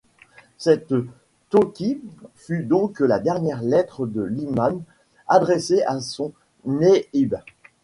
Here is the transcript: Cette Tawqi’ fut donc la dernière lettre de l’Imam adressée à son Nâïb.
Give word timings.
Cette 0.57 0.95
Tawqi’ 1.51 2.01
fut 2.33 2.63
donc 2.63 3.01
la 3.01 3.19
dernière 3.19 3.61
lettre 3.61 4.07
de 4.07 4.23
l’Imam 4.23 4.81
adressée 5.27 5.83
à 5.83 5.99
son 5.99 6.33
Nâïb. 6.65 7.35